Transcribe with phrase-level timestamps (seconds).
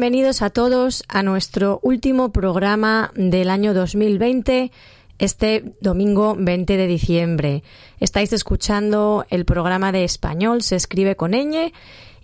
[0.00, 4.72] bienvenidos a todos a nuestro último programa del año 2020,
[5.18, 7.62] este domingo 20 de diciembre.
[7.98, 11.74] Estáis escuchando el programa de español, se escribe con ñ,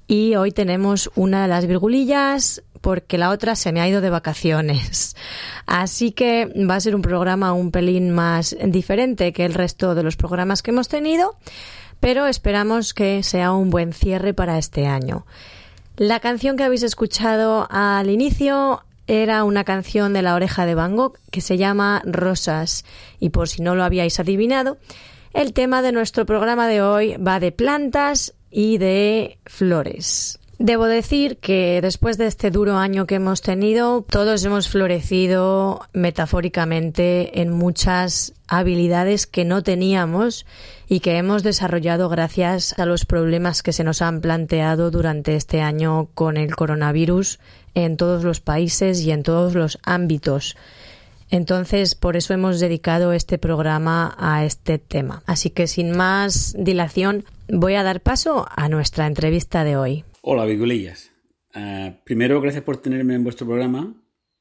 [0.06, 4.08] y hoy tenemos una de las virgulillas porque la otra se me ha ido de
[4.08, 5.14] vacaciones.
[5.66, 10.02] Así que va a ser un programa un pelín más diferente que el resto de
[10.02, 11.36] los programas que hemos tenido,
[12.00, 15.26] pero esperamos que sea un buen cierre para este año.
[15.96, 20.94] La canción que habéis escuchado al inicio era una canción de la oreja de Van
[20.94, 22.84] Gogh que se llama Rosas.
[23.18, 24.76] Y por si no lo habíais adivinado,
[25.32, 30.38] el tema de nuestro programa de hoy va de plantas y de flores.
[30.58, 37.42] Debo decir que después de este duro año que hemos tenido, todos hemos florecido metafóricamente
[37.42, 40.46] en muchas habilidades que no teníamos
[40.88, 45.60] y que hemos desarrollado gracias a los problemas que se nos han planteado durante este
[45.60, 47.38] año con el coronavirus
[47.74, 50.56] en todos los países y en todos los ámbitos.
[51.28, 55.22] Entonces, por eso hemos dedicado este programa a este tema.
[55.26, 60.04] Así que sin más dilación, voy a dar paso a nuestra entrevista de hoy.
[60.28, 61.12] Hola, Vigulillas.
[61.54, 63.94] Uh, primero, gracias por tenerme en vuestro programa.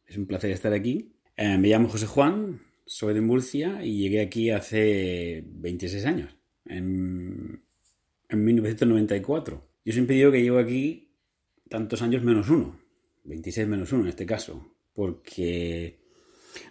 [0.08, 1.14] Es un placer estar aquí.
[1.38, 6.36] Uh, me llamo José Juan, soy de Murcia y llegué aquí hace 26 años,
[6.66, 7.62] en,
[8.30, 9.64] en 1994.
[9.86, 11.12] Yo siempre digo que llevo aquí
[11.70, 12.80] tantos años menos uno,
[13.26, 16.00] 26 menos uno en este caso, porque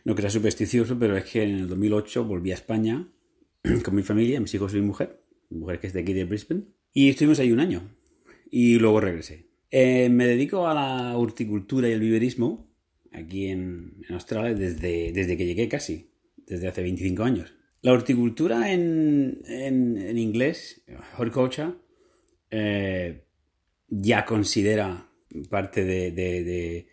[0.02, 3.08] no que sea supersticioso, pero es que en el 2008 volví a España
[3.84, 6.64] con mi familia, mis hijos y mi mujer, mujer que es de aquí de Brisbane,
[6.92, 7.88] y estuvimos ahí un año
[8.56, 9.48] y luego regresé.
[9.68, 12.72] Eh, me dedico a la horticultura y el viverismo
[13.10, 17.52] aquí en, Australia desde, desde, que llegué casi, desde hace 25 años.
[17.80, 20.84] La horticultura en, en, inglés,
[21.18, 21.72] horticulture,
[22.52, 23.24] eh,
[23.88, 25.10] ya considera
[25.50, 26.88] parte de, de, de,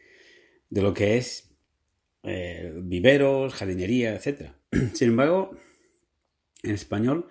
[0.68, 1.56] de lo que es
[2.24, 4.54] eh, viveros, jardinería, etc.
[4.94, 5.56] Sin embargo,
[6.64, 7.28] en español,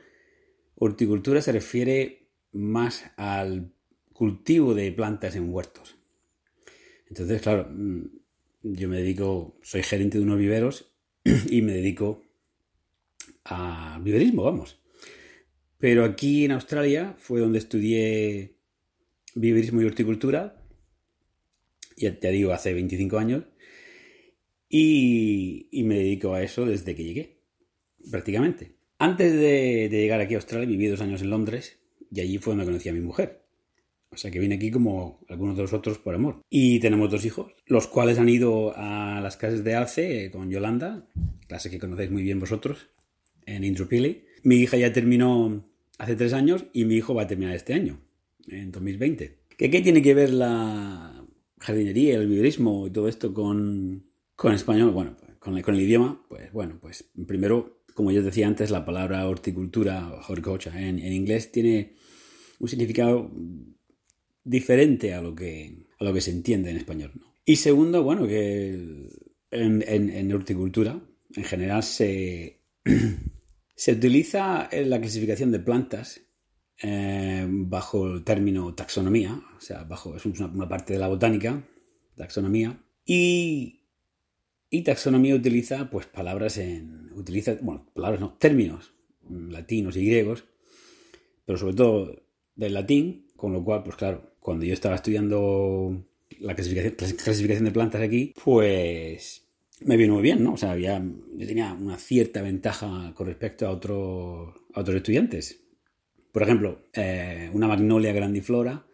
[0.77, 3.73] horticultura se refiere más al
[4.21, 5.97] cultivo de plantas en huertos.
[7.09, 8.03] Entonces, claro, mm,
[8.65, 10.93] yo me dedico, soy gerente de unos viveros
[11.49, 12.23] y me dedico
[13.45, 14.79] al viverismo, vamos.
[15.79, 18.59] Pero aquí en Australia fue donde estudié
[19.37, 20.67] viverismo y horticultura,
[21.97, 23.45] ya te digo, hace 25 años,
[24.69, 27.41] y, y, me dedico a eso desde que llegué,
[28.11, 28.77] prácticamente.
[28.99, 31.79] Antes de, de, llegar aquí a Australia viví dos años en Londres
[32.13, 33.40] y allí fue donde conocí a mi mujer.
[34.13, 36.41] O sea que vine aquí como algunos de los otros por amor.
[36.51, 41.07] Y tenemos dos hijos, los cuales han ido a las clases de alce con Yolanda,
[41.47, 42.89] clase que conocéis muy bien vosotros,
[43.47, 44.25] en Intropili.
[44.43, 45.65] Mi hija ya terminó
[45.99, 48.01] hace tres años y mi hijo va a terminar este año,
[48.49, 49.39] en 2020.
[49.57, 51.25] ¿Qué, tiene que ver la
[51.59, 56.51] jardinería, el viverismo y todo esto con, con español, bueno, con, con, el idioma, pues
[56.53, 61.95] bueno, pues primero, como yo decía antes, la palabra horticultura, horticulture, en, en inglés tiene
[62.59, 63.31] un significado
[64.45, 67.13] diferente a lo que, a lo que se entiende en español.
[67.15, 67.35] ¿no?
[67.45, 69.09] Y segundo, bueno, que
[69.51, 71.01] en, en, en horticultura,
[71.35, 72.61] en general, se,
[73.75, 76.23] se utiliza la clasificación de plantas
[76.83, 81.63] eh, bajo el término taxonomía, o sea, bajo, es una, una parte de la botánica,
[82.17, 83.81] taxonomía, y
[84.71, 87.11] y taxonomía utiliza pues palabras en.
[87.15, 87.59] utiliza.
[87.61, 88.95] bueno, palabras no, términos
[89.29, 90.45] latinos y griegos,
[91.45, 92.23] pero sobre todo
[92.55, 96.05] del latín, con lo cual, pues claro, cuando yo estaba estudiando
[96.41, 99.47] la clasificación, clasificación de plantas aquí, pues
[99.81, 100.55] me vino muy bien, ¿no?
[100.55, 101.03] O sea, había,
[101.35, 105.63] yo tenía una cierta ventaja con respecto a, otro, a otros estudiantes.
[106.33, 108.87] Por ejemplo, eh, una magnolia grandiflora,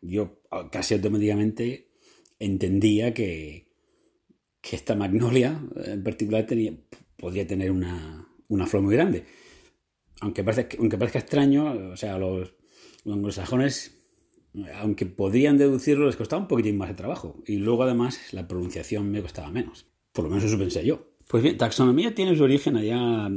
[0.00, 0.40] yo
[0.70, 1.88] casi automáticamente
[2.38, 3.68] entendía que,
[4.60, 6.74] que esta magnolia en particular tenía,
[7.46, 9.24] tener una, una, flor muy grande.
[10.20, 12.54] Aunque parezca, aunque parezca extraño, o sea, los,
[13.04, 14.01] los anglosajones,
[14.74, 17.42] aunque podrían deducirlo, les costaba un poquitín más de trabajo.
[17.46, 19.86] Y luego, además, la pronunciación me costaba menos.
[20.12, 21.12] Por lo menos eso pensé yo.
[21.28, 23.30] Pues bien, taxonomía tiene su origen allá,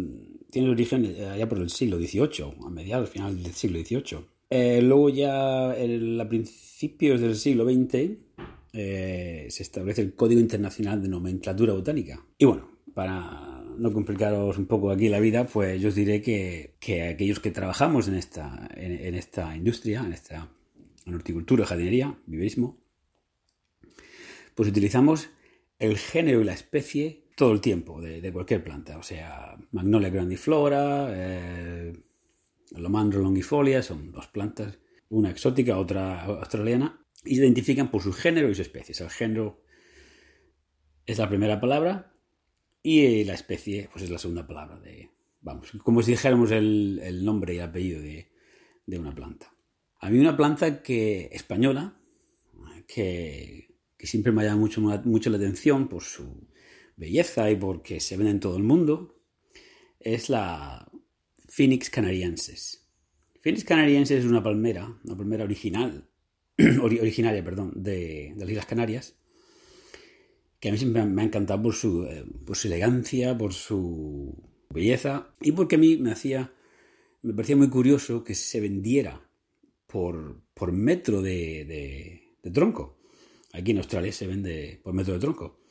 [0.52, 4.20] tiene su origen allá por el siglo XVIII, a mediados, final del siglo XVIII.
[4.50, 8.12] Eh, luego ya el, a principios del siglo XX
[8.74, 12.26] eh, se establece el Código Internacional de Nomenclatura Botánica.
[12.38, 16.76] Y bueno, para no complicaros un poco aquí la vida, pues yo os diré que,
[16.80, 20.50] que aquellos que trabajamos en esta, en, en, esta industria, en esta
[21.06, 22.78] en horticultura, jardinería, viverismo,
[24.56, 25.30] pues utilizamos
[25.80, 28.98] el género y la especie todo el tiempo de, cualquier planta.
[28.98, 31.94] O sea, Magnolia grandiflora, eh,
[32.72, 38.50] Lomandro longifolia, son dos plantas, una exótica, otra australiana, y se identifican por su género
[38.50, 38.96] y su especie.
[39.04, 39.62] El género
[41.06, 42.14] es la primera palabra
[42.82, 44.80] y la especie pues es la segunda palabra.
[44.80, 45.10] De,
[45.42, 48.30] vamos, como si dijéramos el, nombre y apellido de,
[49.00, 49.55] una planta.
[50.00, 51.98] A mí una planta que española,
[52.88, 56.48] que, siempre me ha llamado mucho, mucho la atención por su
[56.96, 59.20] belleza y porque se vende en todo el mundo,
[60.00, 60.92] es la
[61.48, 62.88] Phoenix canariensis.
[63.42, 66.08] Phoenix canariensis es una palmera, una palmera original
[66.82, 69.16] originaria perdón, de, de, las Islas Canarias,
[70.60, 74.36] que a mí siempre me ha encantado por su, eh, por su elegancia, por su
[74.70, 76.54] belleza y porque a mí me hacía,
[77.22, 79.30] me parecía muy curioso que se vendiera
[79.96, 81.64] por, por metro de,
[82.44, 82.98] de, tronco.
[83.54, 85.62] Aquí en Australia se vende por metro de tronco.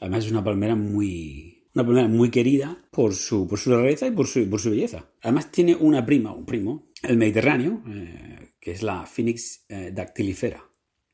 [0.00, 4.10] Además es una palmera muy, una palmera muy querida por su, por su rareza y
[4.10, 5.10] por su, por su belleza.
[5.22, 10.62] Además tiene una prima, un primo, el Mediterráneo, eh, que es la Phoenix eh, dactilifera,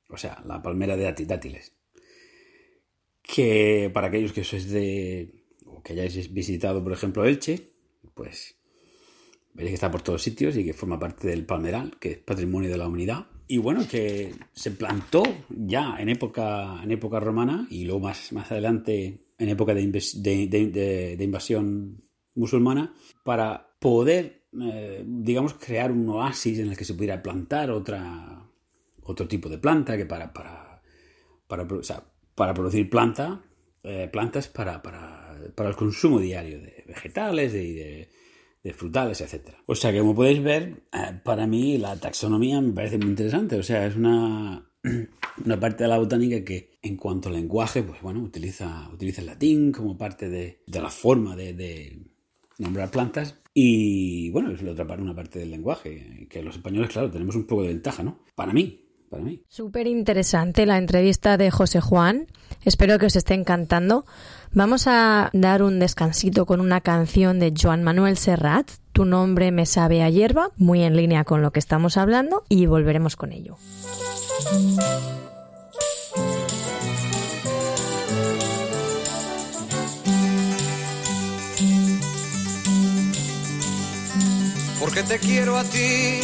[0.09, 1.76] o sea, la palmera de dáti- dátiles.
[3.23, 7.61] Que para aquellos que sois de, o que hayáis visitado, por ejemplo, Elche,
[8.12, 8.60] pues
[9.54, 12.71] veréis que está por todos sitios y que forma parte del palmeral, que es patrimonio
[12.71, 13.26] de la humanidad.
[13.49, 18.50] Y bueno, que se plantó ya en época, en época romana y luego más, más
[18.52, 22.04] adelante en época de, de- de- de- invasión
[22.35, 28.47] musulmana para poder, eh, digamos, crear un oasis en el que se pudiera plantar otra,
[29.02, 30.80] otro tipo de planta que para, para,
[31.49, 32.04] para, o sea,
[32.37, 33.42] para producir planta,
[33.83, 38.09] eh, plantas para, para, para el consumo diario de vegetales, de, de,
[38.62, 39.55] de frutales, etc.
[39.67, 43.59] O sea que como podéis ver, eh, para mí la taxonomía me parece muy interesante.
[43.59, 44.71] O sea, es una,
[45.45, 49.29] una parte de la botánica que en cuanto al lenguaje, pues bueno, utiliza, utiliza el
[49.29, 51.99] latín como parte de, de la forma de, de
[52.59, 53.37] nombrar plantas.
[53.52, 57.35] Y bueno, es la otra parte, una parte del lenguaje, que los españoles, claro, tenemos
[57.35, 58.21] un poco de ventaja, ¿no?
[58.37, 59.43] Para mí, para mí.
[59.49, 62.29] Súper interesante la entrevista de José Juan.
[62.64, 64.05] Espero que os esté encantando.
[64.52, 68.71] Vamos a dar un descansito con una canción de Joan Manuel Serrat.
[68.93, 72.67] Tu nombre me sabe a hierba, muy en línea con lo que estamos hablando, y
[72.67, 73.57] volveremos con ello.
[84.81, 86.21] Porque te quiero a ti,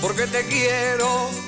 [0.00, 1.47] porque te quiero.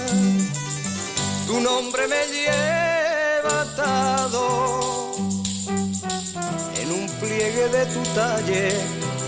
[1.51, 5.11] Tu nombre me lleva atado
[6.81, 8.69] en un pliegue de tu talle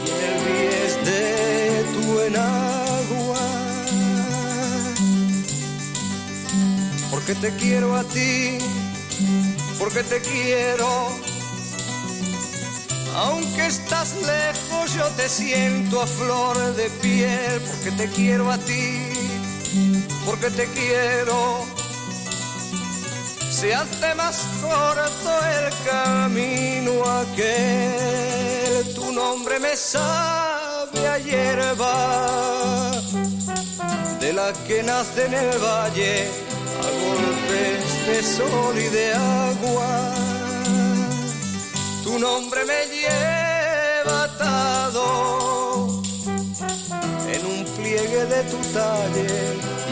[0.06, 3.46] y en el bies de tu enagua.
[7.12, 8.58] Porque te quiero a ti,
[9.78, 11.10] porque te quiero.
[13.18, 19.10] Aunque estás lejos, yo te siento a flor de piel, porque te quiero a ti,
[20.26, 21.83] porque te quiero.
[23.64, 26.92] Se hace más corto el camino
[27.22, 32.92] aquel, tu nombre me sabe a hierba,
[34.20, 36.28] de la que nace en el valle,
[36.78, 40.14] a golpes de sol y de agua.
[42.04, 45.88] Tu nombre me lleva atado
[47.34, 49.28] en un pliegue de tu talle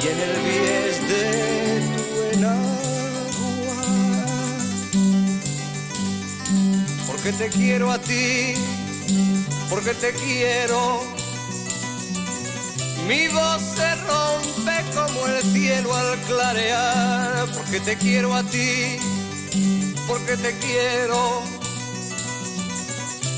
[0.04, 1.81] y en el bies de
[7.32, 8.54] Porque te quiero a ti,
[9.70, 11.02] porque te quiero.
[13.08, 18.98] Mi voz se rompe como el cielo al clarear, porque te quiero a ti,
[20.08, 21.42] porque te quiero.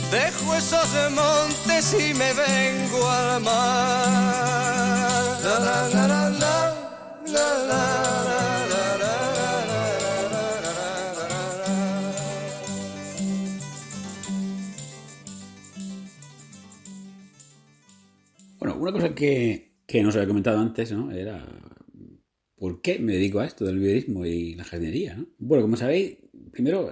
[0.10, 3.54] Dejo esos montes y me vengo al mar.
[5.44, 6.34] La, la, la,
[18.84, 21.12] una cosa que, que nos había comentado antes, ¿no?
[21.12, 21.46] Era
[22.56, 25.28] por qué me dedico a esto del viverismo y la jardinería, ¿no?
[25.38, 26.18] Bueno, como sabéis,
[26.52, 26.92] primero,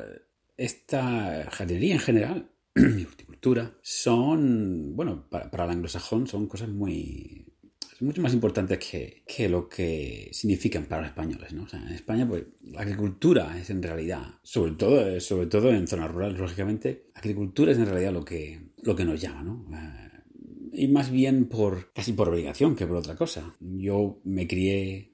[0.58, 7.52] esta jardinería en general y horticultura son, bueno, para, para el anglosajón son cosas muy
[8.02, 11.64] mucho más importantes que, que lo que significan para los españoles, ¿no?
[11.64, 15.88] O sea, en España, pues, la agricultura es en realidad, sobre todo, sobre todo en
[15.88, 19.66] zonas rurales, lógicamente, agricultura es en realidad lo que, lo que nos llama, ¿no?
[20.74, 23.56] Y más bien por casi por obligación que por otra cosa.
[23.60, 25.14] Yo me crié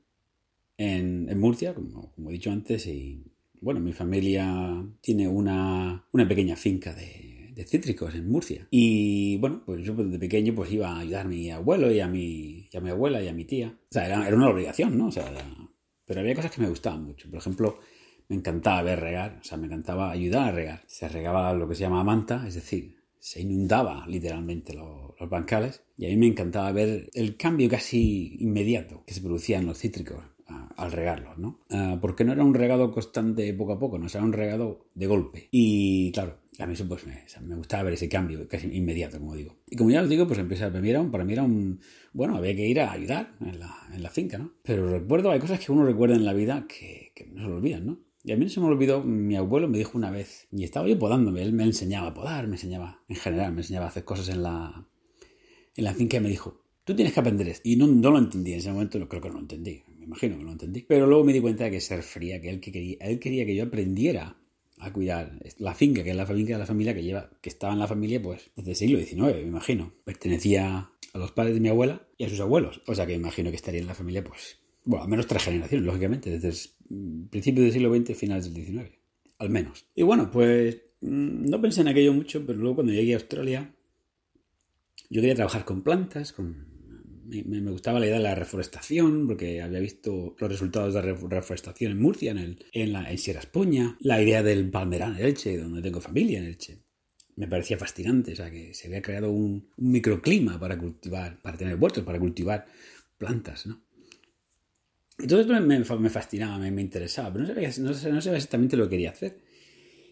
[0.78, 3.24] en, en Murcia, como, como he dicho antes, y
[3.62, 8.68] bueno, mi familia tiene una, una pequeña finca de, de cítricos en Murcia.
[8.72, 12.08] Y bueno, pues yo de pequeño pues iba a ayudar a mi abuelo y a
[12.08, 13.70] mi, y a mi abuela y a mi tía.
[13.70, 15.08] O sea, era, era una obligación, ¿no?
[15.08, 15.46] O sea, era-
[16.06, 17.30] pero había cosas que me gustaban mucho.
[17.30, 17.80] Por ejemplo,
[18.30, 20.84] me encantaba ver regar, o sea, me encantaba ayudar a regar.
[20.88, 25.84] Se regaba lo que se llama manta, es decir, se inundaba literalmente lo- los bancales
[25.98, 29.80] y a mí me encantaba ver el cambio casi inmediato que se producía en los
[29.80, 30.24] cítricos
[30.78, 31.60] al regarlos, ¿no?
[31.72, 35.08] Ah, porque no era un regado constante poco a poco, no era un regado de
[35.08, 35.50] golpe.
[35.52, 39.58] Y claro, a mí pues me, gustaba ver ese cambio casi inmediato, como digo.
[39.70, 41.80] Y como ya os digo, pues empecé, para mí era un, para mí era un
[42.14, 44.54] bueno, había que ir a ayudar en la, en la finca, ¿no?
[44.64, 47.56] Pero recuerdo, hay cosas que uno recuerda en la vida que, que no se lo
[47.58, 48.00] olvidan, ¿no?
[48.28, 50.86] Y a mí no se me olvidó, mi abuelo me dijo una vez, y estaba
[50.86, 54.04] yo podándome, él me enseñaba a podar, me enseñaba, en general, me enseñaba a hacer
[54.04, 54.86] cosas en la,
[55.78, 57.62] en la finca y me dijo, tú tienes que aprender esto.
[57.64, 60.04] Y no, no lo entendí en ese momento, no creo que no lo entendí, me
[60.04, 60.82] imagino que no lo entendí.
[60.82, 63.46] Pero luego me di cuenta de que se refería, que él, que quería, él quería
[63.46, 64.36] que yo aprendiera
[64.80, 67.72] a cuidar la finca, que es la finca de la familia que lleva, que estaba
[67.72, 69.94] en la familia pues desde el siglo XIX, me imagino.
[70.04, 72.82] Pertenecía a los padres de mi abuela y a sus abuelos.
[72.88, 75.86] O sea que imagino que estaría en la familia pues, bueno, al menos tres generaciones,
[75.86, 78.92] lógicamente, desde el principio del siglo XX, finales del XIX,
[79.40, 79.86] al menos.
[79.96, 83.74] Y bueno, pues mm, no pensé en aquello mucho, pero luego cuando llegué a Australia,
[85.10, 86.78] yo quería trabajar con plantas, con...
[87.30, 91.28] Me, gustaba la idea de la reforestación, porque había visto los resultados de la ref-
[91.30, 95.58] reforestación en Murcia, en, en, la, en Sierra Espuña, la idea del palmerán en Elche,
[95.58, 96.78] donde tengo familia en Elche.
[97.36, 101.58] Me parecía fascinante, o sea, que se había creado un, un microclima para cultivar, para
[101.58, 102.66] tener huertos, para cultivar
[103.18, 103.84] plantas, ¿no?
[105.18, 108.78] Esto me, me fa- me fascinaba, me, interesaba, pero no sabía, no, no sabía exactamente
[108.78, 109.40] lo que quería hacer.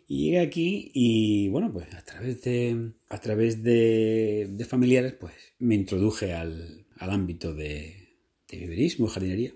[0.08, 5.76] Y llegué aquí y bueno, pues a través de, a través de, familiares, pues me
[5.76, 8.10] introduje al, al ámbito de,
[8.50, 9.54] de viverismo, jardinería,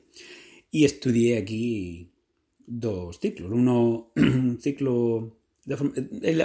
[0.71, 2.11] y estudié aquí
[2.67, 3.51] dos ciclos.
[3.51, 5.75] Uno, un ciclo, de
[6.23, 6.41] el,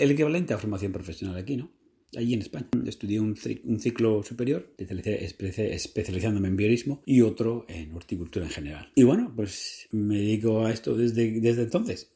[0.00, 1.70] el equivalente a formación profesional aquí, ¿no?
[2.16, 2.66] Allí en España.
[2.86, 8.52] Estudié un, un ciclo superior, especializ- espe- especializándome en biorismo, y otro en horticultura en
[8.52, 8.90] general.
[8.94, 12.12] Y bueno, pues me dedico a esto desde, desde entonces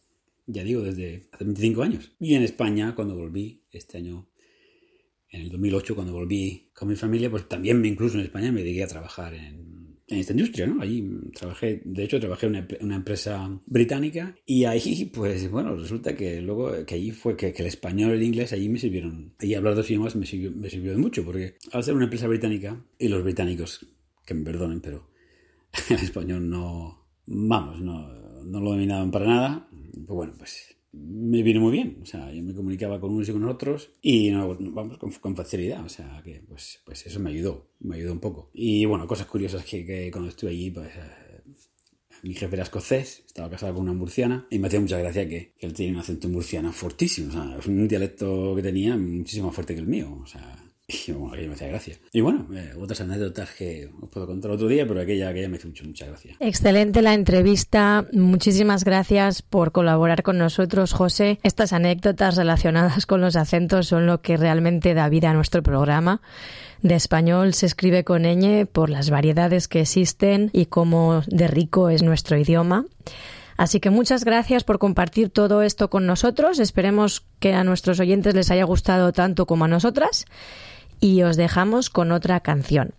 [0.47, 2.13] ya digo, desde hace 25 años.
[2.19, 4.27] Y en España, cuando volví, este año,
[5.29, 8.63] en el 2008, cuando volví con mi familia, pues también me, incluso en España me
[8.65, 9.80] dediqué a trabajar en,
[10.11, 10.83] en esta industria, ¿no?
[10.83, 16.17] Allí trabajé, de hecho, trabajé en una, una empresa británica y ahí, pues bueno, resulta
[16.17, 19.35] que luego, que allí fue que, que el español y el inglés allí me sirvieron,
[19.39, 22.27] allí hablar dos idiomas me sirvió, me sirvió de mucho, porque al ser una empresa
[22.27, 23.87] británica, y los británicos,
[24.27, 25.09] que me perdonen, pero
[25.91, 29.69] el español no, vamos, no, no lo dominaban para nada.
[29.71, 31.99] Pues bueno, pues me vino muy bien.
[32.03, 35.85] O sea, yo me comunicaba con unos y con otros y no, vamos con, facilidad.
[35.85, 38.51] O sea, que pues, pues eso me ayudó, me ayudó un poco.
[38.53, 41.43] Y bueno, cosas curiosas que, que cuando estuve allí, pues eh,
[42.23, 45.55] mi jefe era escocés, estaba casado con una murciana y me hacía mucha gracia que,
[45.59, 47.29] que él tenía un acento murciano fortísimo.
[47.29, 50.19] O sea, un dialecto que tenía muchísimo más fuerte que el mío.
[50.23, 50.70] O sea,
[52.13, 55.57] y bueno, eh, otras anécdotas que os puedo contar otro día, pero aquella, aquella me
[55.57, 56.37] hizo mucho, mucha gracia.
[56.41, 58.07] Excelente la entrevista.
[58.13, 61.39] Muchísimas gracias por colaborar con nosotros, José.
[61.43, 66.21] Estas anécdotas relacionadas con los acentos son lo que realmente da vida a nuestro programa.
[66.83, 71.91] De español se escribe con ñ por las variedades que existen y cómo de rico
[71.91, 72.87] es nuestro idioma.
[73.61, 76.59] Así que muchas gracias por compartir todo esto con nosotros.
[76.59, 80.25] Esperemos que a nuestros oyentes les haya gustado tanto como a nosotras.
[81.01, 82.93] Y os dejamos con otra canción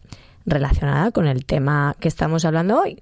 [0.45, 2.99] relacionada con el tema que estamos hablando hoy.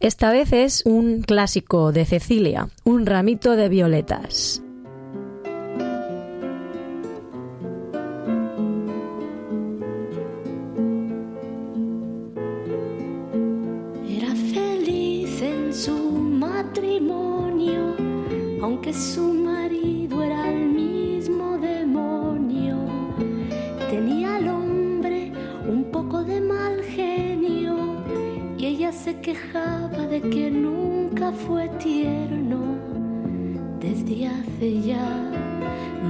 [0.00, 4.62] Esta vez es un clásico de Cecilia, un ramito de violetas.
[14.08, 17.96] Era feliz en su matrimonio,
[18.62, 19.37] aunque su
[28.92, 32.76] se quejaba de que nunca fue tierno.
[33.80, 35.30] Desde hace ya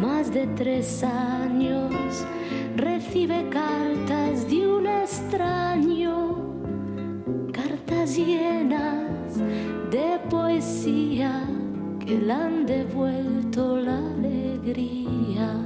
[0.01, 1.93] más de tres años
[2.77, 6.37] recibe cartas de un extraño
[7.53, 9.39] cartas llenas
[9.91, 11.45] de poesía
[11.99, 15.63] que le han devuelto la alegría.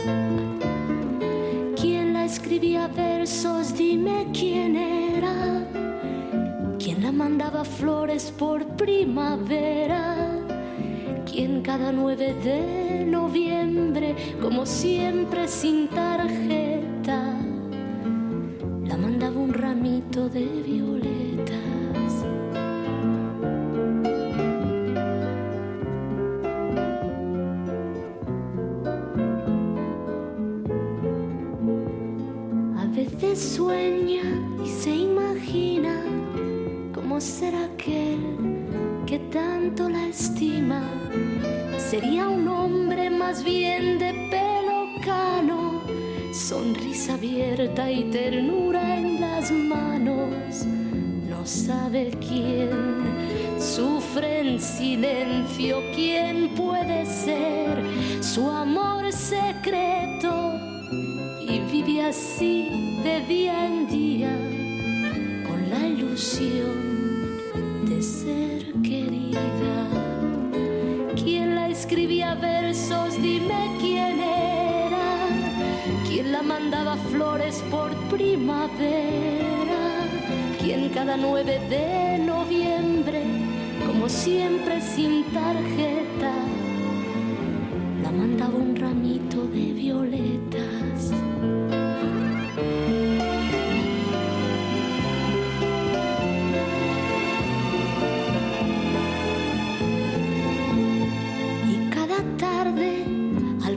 [1.77, 3.77] ¿Quién la escribía versos?
[3.77, 5.42] Dime quién era.
[7.03, 10.39] ¿Quién la mandaba flores por primavera?
[11.27, 17.35] ¿Quién cada 9 de noviembre, como siempre sin tarjeta,
[18.87, 20.45] la mandaba un ramito de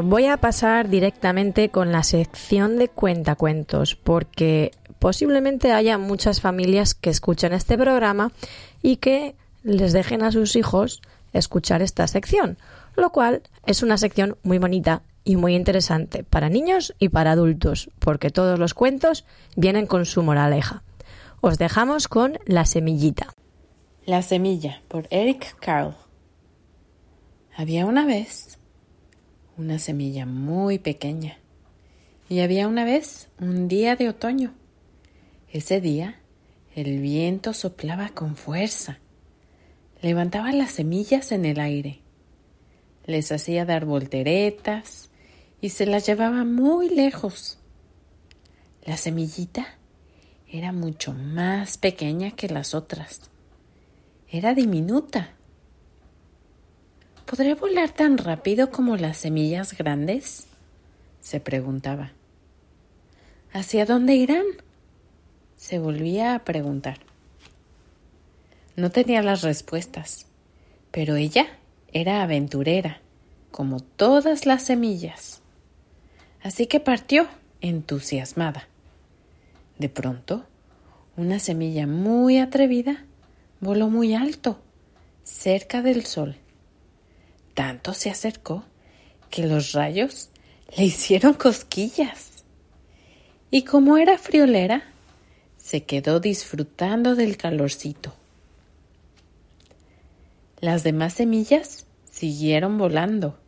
[0.00, 7.10] Voy a pasar directamente con la sección de cuentacuentos, porque posiblemente haya muchas familias que
[7.10, 8.32] escuchan este programa
[8.80, 11.02] y que les dejen a sus hijos
[11.32, 12.58] escuchar esta sección,
[12.96, 17.90] lo cual es una sección muy bonita y muy interesante para niños y para adultos,
[17.98, 19.24] porque todos los cuentos
[19.56, 20.82] vienen con su moraleja.
[21.40, 23.28] Os dejamos con La semillita.
[24.04, 25.94] La semilla por Eric Carle.
[27.56, 28.51] Había una vez
[29.56, 31.38] una semilla muy pequeña
[32.28, 34.54] y había una vez un día de otoño.
[35.50, 36.20] Ese día
[36.74, 38.98] el viento soplaba con fuerza,
[40.00, 42.00] levantaba las semillas en el aire,
[43.04, 45.10] les hacía dar volteretas
[45.60, 47.58] y se las llevaba muy lejos.
[48.84, 49.78] La semillita
[50.48, 53.30] era mucho más pequeña que las otras.
[54.28, 55.34] Era diminuta.
[57.26, 60.46] ¿Podré volar tan rápido como las semillas grandes?
[61.20, 62.12] se preguntaba.
[63.52, 64.44] ¿Hacia dónde irán?
[65.56, 66.98] se volvía a preguntar.
[68.74, 70.26] No tenía las respuestas,
[70.90, 71.46] pero ella
[71.92, 73.00] era aventurera,
[73.50, 75.40] como todas las semillas.
[76.42, 77.28] Así que partió
[77.60, 78.66] entusiasmada.
[79.78, 80.44] De pronto,
[81.16, 83.04] una semilla muy atrevida
[83.60, 84.58] voló muy alto,
[85.22, 86.36] cerca del sol.
[87.54, 88.64] Tanto se acercó
[89.30, 90.30] que los rayos
[90.76, 92.44] le hicieron cosquillas.
[93.50, 94.82] Y como era friolera,
[95.58, 98.14] se quedó disfrutando del calorcito.
[100.60, 103.38] Las demás semillas siguieron volando,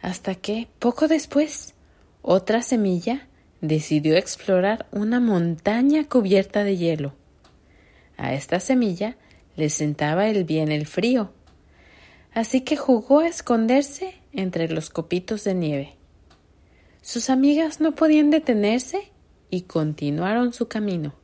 [0.00, 1.74] hasta que, poco después,
[2.22, 3.28] otra semilla
[3.60, 7.14] decidió explorar una montaña cubierta de hielo.
[8.16, 9.16] A esta semilla
[9.56, 11.32] le sentaba el bien el frío,
[12.36, 15.96] así que jugó a esconderse entre los copitos de nieve.
[17.00, 19.10] Sus amigas no podían detenerse
[19.48, 21.14] y continuaron su camino.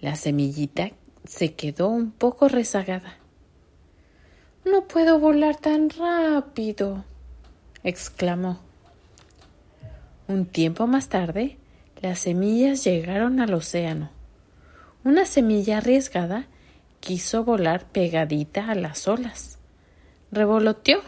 [0.00, 0.90] La semillita
[1.22, 3.18] se quedó un poco rezagada.
[4.64, 7.04] No puedo volar tan rápido,
[7.84, 8.58] exclamó.
[10.26, 11.56] Un tiempo más tarde,
[12.00, 14.10] las semillas llegaron al océano.
[15.04, 16.48] Una semilla arriesgada
[17.02, 19.58] quiso volar pegadita a las olas.
[20.30, 21.02] Revoloteó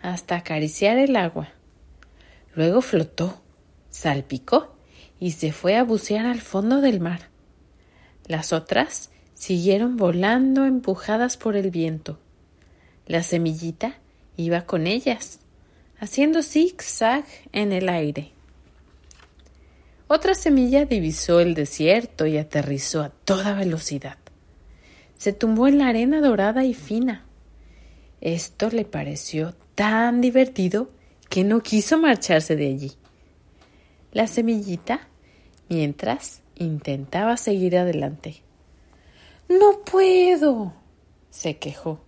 [0.00, 1.48] hasta acariciar el agua.
[2.54, 3.42] Luego flotó,
[3.90, 4.76] salpicó
[5.18, 7.30] y se fue a bucear al fondo del mar.
[8.26, 12.20] Las otras siguieron volando empujadas por el viento.
[13.06, 13.98] La semillita
[14.36, 15.40] iba con ellas,
[15.98, 18.30] haciendo zig-zag en el aire.
[20.06, 24.16] Otra semilla divisó el desierto y aterrizó a toda velocidad.
[25.16, 27.24] Se tumbó en la arena dorada y fina.
[28.20, 30.88] Esto le pareció tan divertido
[31.28, 32.92] que no quiso marcharse de allí.
[34.12, 35.08] La semillita
[35.68, 38.42] mientras intentaba seguir adelante.
[39.48, 40.72] No puedo,
[41.30, 42.00] se quejó.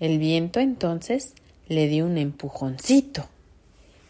[0.00, 1.34] El viento entonces
[1.68, 3.28] le dio un empujoncito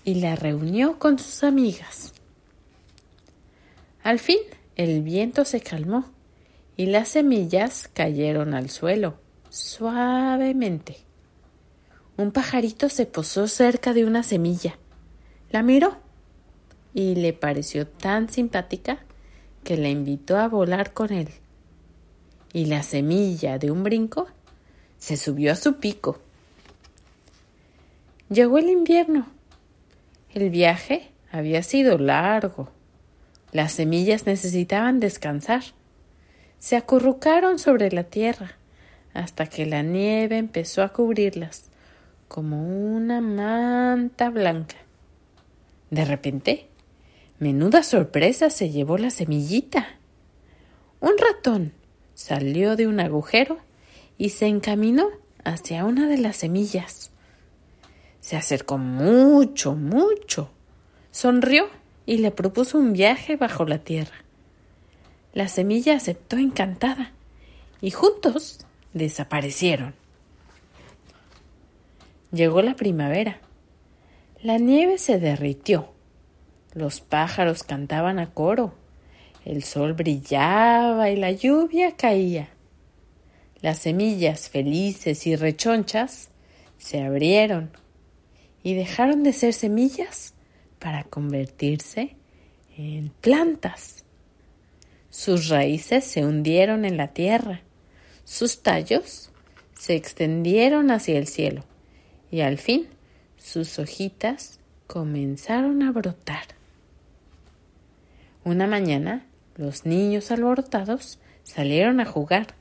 [0.05, 2.15] y la reunió con sus amigas.
[4.03, 4.39] Al fin
[4.77, 6.12] el viento se calmó
[6.83, 9.15] y las semillas cayeron al suelo
[9.51, 10.97] suavemente.
[12.17, 14.77] Un pajarito se posó cerca de una semilla.
[15.53, 15.97] La miró
[16.93, 18.99] y le pareció tan simpática
[19.63, 21.29] que la invitó a volar con él.
[22.53, 24.27] Y la semilla de un brinco
[24.99, 26.19] se subió a su pico.
[28.29, 29.29] Llegó el invierno.
[30.35, 32.71] El viaje había sido largo.
[33.53, 35.63] Las semillas necesitaban descansar.
[36.63, 38.53] Se acurrucaron sobre la tierra
[39.15, 41.65] hasta que la nieve empezó a cubrirlas
[42.29, 42.63] como
[42.95, 44.77] una manta blanca.
[45.91, 46.69] De repente,
[47.41, 49.89] menuda sorpresa se llevó la semillita.
[51.01, 51.73] Un ratón
[52.15, 53.59] salió de un agujero
[54.17, 55.09] y se encaminó
[55.43, 57.11] hacia una de las semillas.
[58.21, 60.49] Se acercó mucho, mucho.
[61.11, 61.69] Sonrió
[62.07, 64.22] y le propuso un viaje bajo la tierra.
[65.33, 67.13] La semilla aceptó encantada
[67.81, 69.95] y juntos desaparecieron.
[72.33, 73.41] Llegó la primavera.
[74.43, 75.93] La nieve se derritió.
[76.75, 78.75] Los pájaros cantaban a coro.
[79.45, 82.49] El sol brillaba y la lluvia caía.
[83.61, 86.31] Las semillas felices y rechonchas
[86.79, 87.71] se abrieron
[88.63, 90.35] y dejaron de ser semillas
[90.79, 92.17] para convertirse
[92.77, 94.05] en plantas.
[95.13, 97.61] Sus raíces se hundieron en la tierra,
[98.25, 99.31] sus tallos
[99.75, 101.65] se extendieron hacia el cielo
[102.31, 102.89] y al fin
[103.37, 106.45] sus hojitas comenzaron a brotar.
[108.43, 112.55] Una mañana los niños alborotados salieron a jugar.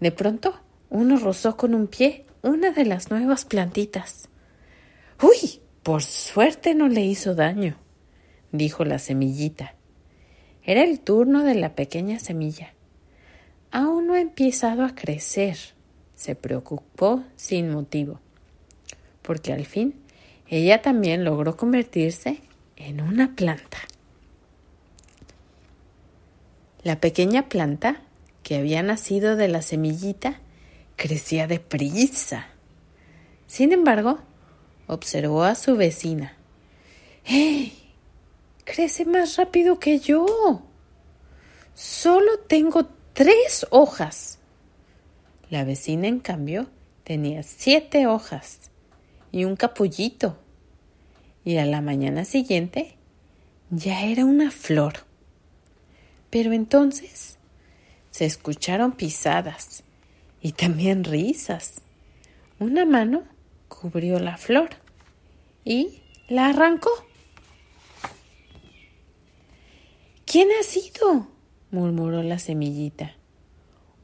[0.00, 0.58] De pronto
[0.90, 4.28] uno rozó con un pie una de las nuevas plantitas.
[5.22, 5.60] ¡Uy!
[5.84, 7.76] Por suerte no le hizo daño,
[8.50, 9.75] dijo la semillita.
[10.66, 12.74] Era el turno de la pequeña semilla.
[13.70, 15.56] Aún no ha empezado a crecer,
[16.14, 18.20] se preocupó sin motivo
[19.26, 19.94] porque al fin
[20.48, 22.40] ella también logró convertirse
[22.76, 23.78] en una planta.
[26.82, 28.00] La pequeña planta,
[28.44, 30.40] que había nacido de la semillita,
[30.94, 32.46] crecía deprisa.
[33.48, 34.20] Sin embargo,
[34.86, 36.36] observó a su vecina.
[37.24, 37.85] ¡Hey!
[38.66, 40.26] Crece más rápido que yo.
[41.74, 44.40] Solo tengo tres hojas.
[45.50, 46.66] La vecina, en cambio,
[47.04, 48.72] tenía siete hojas
[49.30, 50.36] y un capullito.
[51.44, 52.96] Y a la mañana siguiente
[53.70, 54.94] ya era una flor.
[56.28, 57.38] Pero entonces
[58.10, 59.84] se escucharon pisadas
[60.42, 61.82] y también risas.
[62.58, 63.22] Una mano
[63.68, 64.70] cubrió la flor
[65.64, 66.90] y la arrancó.
[70.36, 71.28] ¿Quién ha sido?
[71.70, 73.14] murmuró la semillita.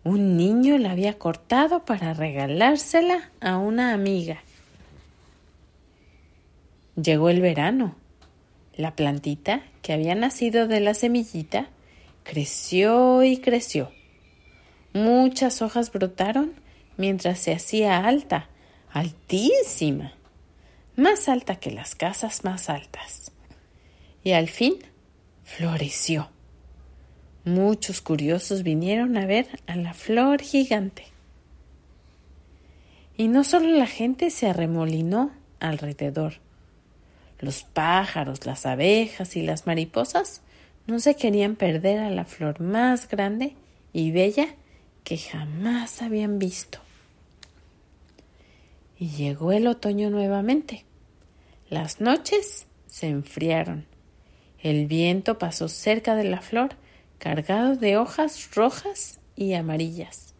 [0.02, 4.42] Un niño la había cortado para regalársela a una amiga.
[6.96, 7.96] Llegó el verano.
[8.74, 11.68] La plantita, que había nacido de la semillita,
[12.22, 13.92] creció y creció.
[14.94, 16.54] Muchas hojas brotaron
[16.96, 18.48] mientras se hacía alta,
[18.90, 20.14] altísima,
[20.96, 23.32] más alta que las casas más altas.
[24.24, 24.76] Y al fin
[25.44, 26.30] floreció.
[27.44, 31.06] Muchos curiosos vinieron a ver a la flor gigante.
[33.16, 36.34] Y no solo la gente se arremolinó alrededor,
[37.42, 40.42] los pájaros, las abejas y las mariposas
[40.86, 43.56] no se querían perder a la flor más grande
[43.92, 44.54] y bella
[45.02, 46.78] que jamás habían visto.
[48.96, 50.84] Y llegó el otoño nuevamente.
[51.68, 53.86] Las noches se enfriaron.
[54.62, 56.76] El viento pasó cerca de la flor
[57.18, 60.34] cargado de hojas rojas y amarillas.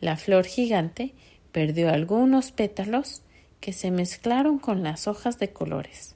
[0.00, 1.14] La flor gigante
[1.50, 3.22] perdió algunos pétalos
[3.60, 6.14] que se mezclaron con las hojas de colores.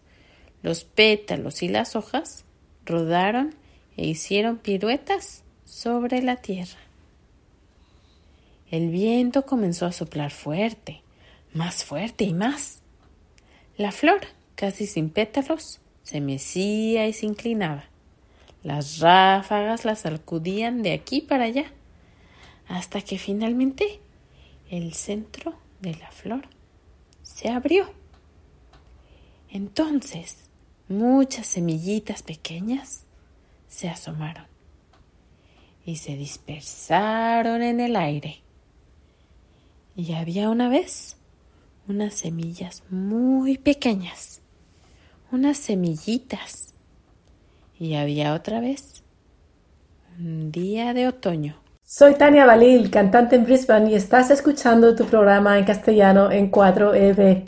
[0.62, 2.44] Los pétalos y las hojas
[2.84, 3.54] rodaron
[3.96, 6.78] e hicieron piruetas sobre la tierra.
[8.70, 11.02] El viento comenzó a soplar fuerte,
[11.54, 12.82] más fuerte y más.
[13.78, 14.20] La flor,
[14.54, 17.84] casi sin pétalos, se mecía y se inclinaba.
[18.62, 21.70] Las ráfagas la sacudían de aquí para allá,
[22.66, 24.00] hasta que finalmente
[24.70, 26.48] el centro de la flor
[27.20, 27.92] se abrió.
[29.50, 30.48] Entonces,
[30.88, 33.04] muchas semillitas pequeñas
[33.68, 34.46] se asomaron
[35.84, 38.40] y se dispersaron en el aire.
[39.94, 41.18] Y había una vez
[41.86, 44.40] unas semillas muy pequeñas
[45.30, 46.74] unas semillitas.
[47.78, 49.02] Y había otra vez
[50.18, 51.56] un día de otoño.
[51.84, 57.44] Soy Tania Balil, cantante en Brisbane, y estás escuchando tu programa en castellano en 4EB.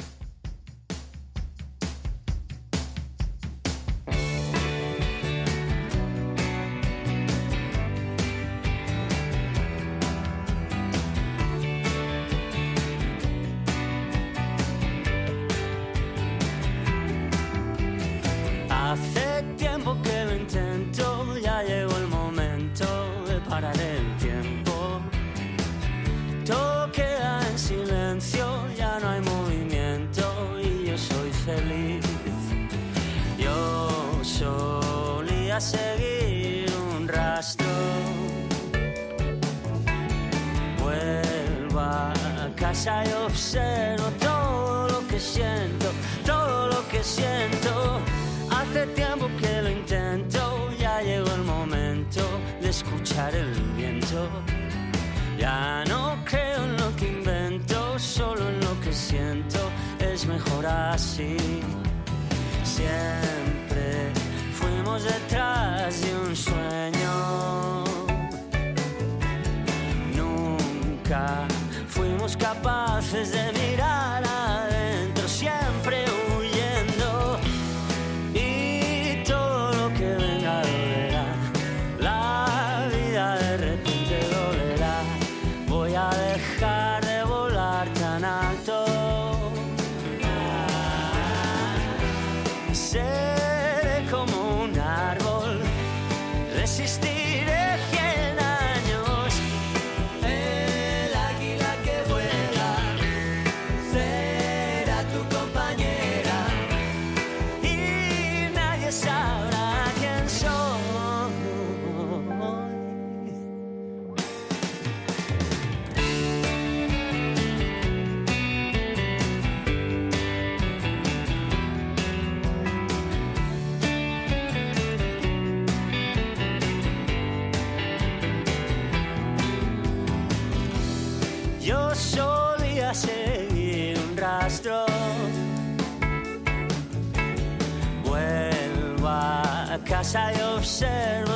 [140.11, 141.30] 下有些人。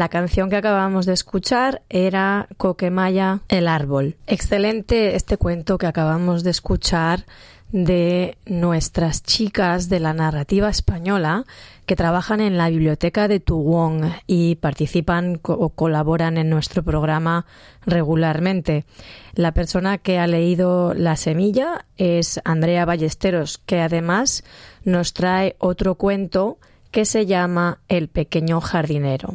[0.00, 4.16] La canción que acabamos de escuchar era Coquemaya el árbol.
[4.26, 7.26] Excelente este cuento que acabamos de escuchar
[7.70, 11.44] de nuestras chicas de la narrativa española
[11.84, 17.44] que trabajan en la biblioteca de Tuwong y participan o colaboran en nuestro programa
[17.84, 18.86] regularmente.
[19.34, 24.44] La persona que ha leído La semilla es Andrea Ballesteros, que además
[24.82, 26.56] nos trae otro cuento
[26.90, 29.34] que se llama El pequeño jardinero.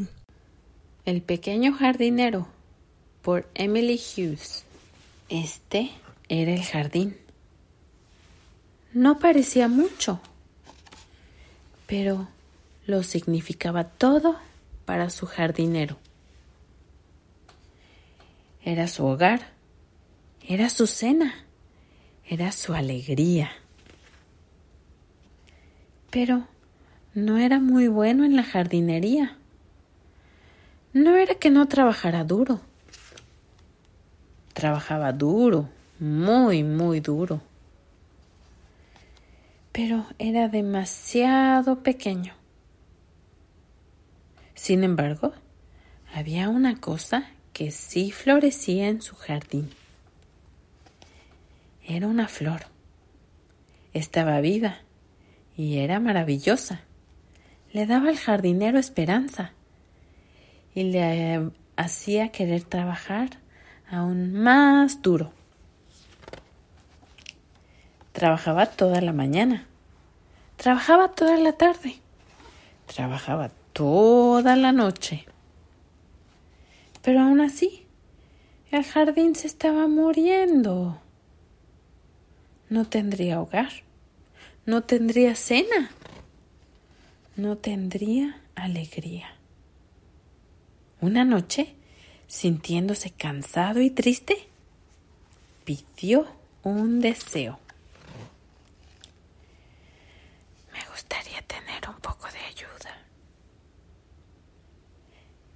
[1.06, 2.48] El pequeño jardinero
[3.22, 4.64] por Emily Hughes.
[5.30, 5.92] Este
[6.30, 7.16] era el jardín.
[8.92, 10.20] No parecía mucho,
[11.86, 12.28] pero
[12.88, 14.38] lo significaba todo
[14.86, 15.98] para su jardinero.
[18.64, 19.52] Era su hogar,
[20.42, 21.36] era su cena,
[22.28, 23.52] era su alegría.
[26.10, 26.48] Pero
[27.14, 29.38] no era muy bueno en la jardinería.
[30.96, 32.62] No era que no trabajara duro.
[34.54, 35.68] Trabajaba duro,
[36.00, 37.42] muy, muy duro.
[39.74, 42.34] Pero era demasiado pequeño.
[44.54, 45.34] Sin embargo,
[46.14, 49.72] había una cosa que sí florecía en su jardín.
[51.86, 52.68] Era una flor.
[53.92, 54.78] Estaba viva
[55.58, 56.84] y era maravillosa.
[57.74, 59.52] Le daba al jardinero esperanza
[60.76, 63.30] y le eh, hacía querer trabajar
[63.90, 65.32] aún más duro.
[68.12, 69.66] Trabajaba toda la mañana,
[70.58, 71.96] trabajaba toda la tarde,
[72.94, 75.26] trabajaba toda la noche.
[77.02, 77.86] Pero aún así,
[78.72, 81.00] el jardín se estaba muriendo.
[82.70, 83.70] No tendría hogar,
[84.66, 85.92] no tendría cena,
[87.36, 89.35] no tendría alegría.
[91.02, 91.76] Una noche,
[92.28, 94.48] sintiéndose cansado y triste,
[95.66, 96.26] pidió
[96.64, 97.60] un deseo.
[100.72, 102.98] Me gustaría tener un poco de ayuda.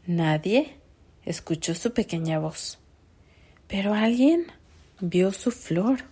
[0.05, 0.77] Nadie
[1.23, 2.79] escuchó su pequeña voz,
[3.67, 4.47] pero alguien
[4.99, 6.03] vio su flor.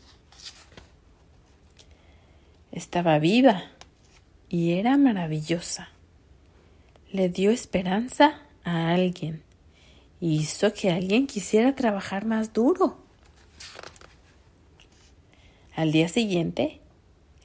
[2.71, 3.71] Estaba viva
[4.49, 5.89] y era maravillosa.
[7.11, 9.41] Le dio esperanza a alguien.
[10.19, 12.97] Hizo que alguien quisiera trabajar más duro.
[15.73, 16.81] Al día siguiente,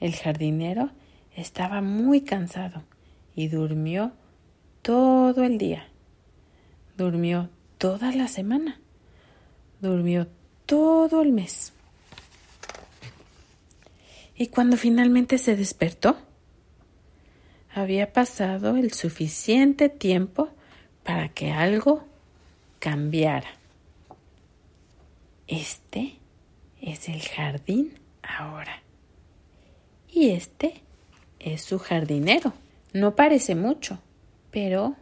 [0.01, 0.89] el jardinero
[1.35, 2.83] estaba muy cansado
[3.35, 4.11] y durmió
[4.81, 5.87] todo el día.
[6.97, 8.81] Durmió toda la semana.
[9.79, 10.27] Durmió
[10.65, 11.71] todo el mes.
[14.35, 16.17] Y cuando finalmente se despertó,
[17.73, 20.49] había pasado el suficiente tiempo
[21.03, 22.03] para que algo
[22.79, 23.49] cambiara.
[25.47, 26.17] Este
[26.81, 28.81] es el jardín ahora.
[30.09, 30.81] Y este
[31.39, 32.53] es su jardinero.
[32.93, 33.99] No parece mucho,
[34.51, 34.95] pero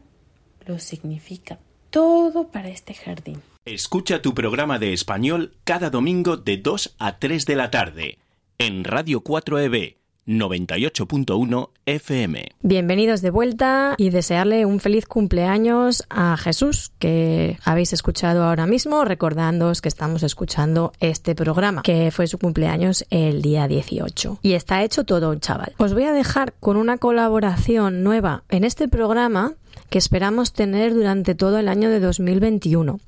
[0.65, 3.41] lo significa todo para este jardín.
[3.65, 8.17] Escucha tu programa de español cada domingo de 2 a 3 de la tarde
[8.57, 12.51] en Radio 4EB 98.1 FM.
[12.61, 19.03] Bienvenidos de vuelta y desearle un feliz cumpleaños a Jesús, que habéis escuchado ahora mismo,
[19.03, 24.39] recordándoos que estamos escuchando este programa, que fue su cumpleaños el día 18.
[24.43, 25.73] Y está hecho todo, chaval.
[25.77, 29.55] Os voy a dejar con una colaboración nueva en este programa
[29.89, 32.99] que esperamos tener durante todo el año de 2021.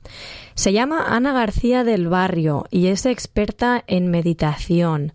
[0.55, 5.13] Se llama Ana García del Barrio y es experta en meditación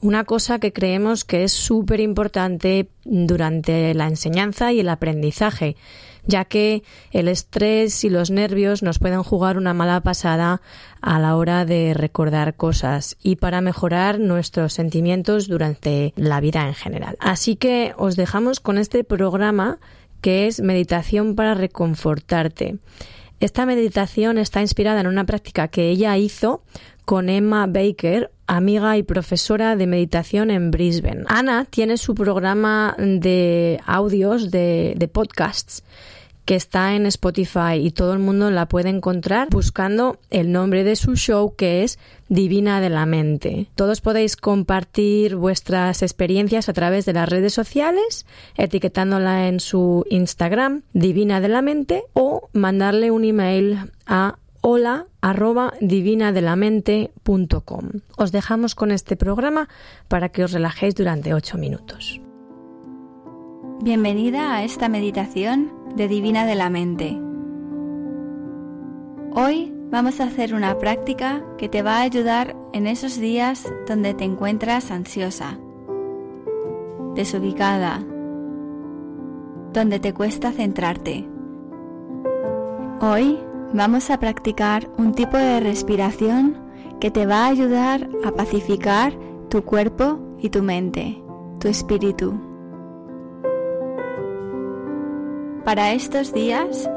[0.00, 5.76] una cosa que creemos que es súper importante durante la enseñanza y el aprendizaje,
[6.24, 10.60] ya que el estrés y los nervios nos pueden jugar una mala pasada
[11.00, 16.74] a la hora de recordar cosas y para mejorar nuestros sentimientos durante la vida en
[16.74, 17.16] general.
[17.18, 19.78] Así que os dejamos con este programa
[20.20, 22.78] que es Meditación para reconfortarte.
[23.40, 26.62] Esta meditación está inspirada en una práctica que ella hizo
[27.04, 31.24] con Emma Baker, amiga y profesora de meditación en Brisbane.
[31.28, 35.84] Ana tiene su programa de audios, de, podcasts,
[36.44, 40.96] que está en Spotify y todo el mundo la puede encontrar buscando el nombre de
[40.96, 41.98] su show que es
[42.30, 43.68] Divina de la Mente.
[43.74, 48.24] Todos podéis compartir vuestras experiencias a través de las redes sociales,
[48.56, 55.72] etiquetándola en su Instagram, Divina de la Mente, o mandarle un email a hola arroba
[55.80, 57.88] divinadelamente.com.
[58.16, 59.68] Os dejamos con este programa
[60.08, 62.20] para que os relajéis durante 8 minutos.
[63.80, 67.18] Bienvenida a esta meditación de Divina de la Mente.
[69.32, 74.14] Hoy vamos a hacer una práctica que te va a ayudar en esos días donde
[74.14, 75.58] te encuentras ansiosa,
[77.14, 78.02] desubicada,
[79.72, 81.28] donde te cuesta centrarte.
[83.00, 83.38] Hoy
[83.72, 86.56] vamos a practicar un tipo de respiración
[87.00, 89.12] que te va a ayudar a pacificar
[89.50, 91.22] tu cuerpo y tu mente,
[91.60, 92.34] tu espíritu.
[95.64, 96.88] Para estos días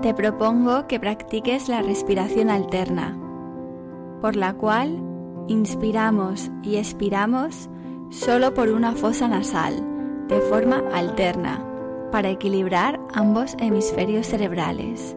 [0.00, 3.18] te propongo que practiques la respiración alterna,
[4.20, 5.02] por la cual
[5.48, 7.68] inspiramos y expiramos
[8.10, 9.74] solo por una fosa nasal,
[10.28, 11.62] de forma alterna,
[12.10, 15.16] para equilibrar ambos hemisferios cerebrales.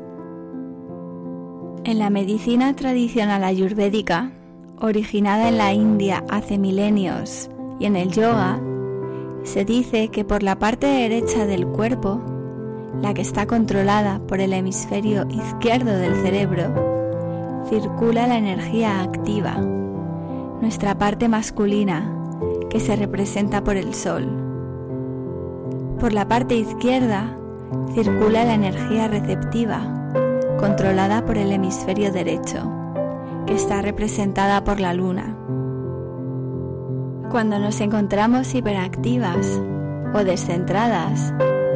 [1.88, 4.34] En la medicina tradicional ayurvédica,
[4.82, 8.60] originada en la India hace milenios, y en el yoga,
[9.44, 12.22] se dice que por la parte derecha del cuerpo,
[13.02, 19.56] la que está controlada por el hemisferio izquierdo del cerebro, circula la energía activa,
[20.60, 22.14] nuestra parte masculina,
[22.70, 24.28] que se representa por el sol.
[26.02, 27.34] Por la parte izquierda
[27.94, 29.94] circula la energía receptiva,
[30.58, 32.72] controlada por el hemisferio derecho,
[33.46, 35.38] que está representada por la luna.
[37.30, 39.62] Cuando nos encontramos hiperactivas
[40.14, 41.34] o descentradas,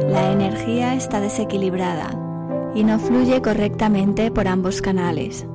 [0.08, 2.10] la energía está desequilibrada
[2.74, 5.46] y no fluye correctamente por ambos canales,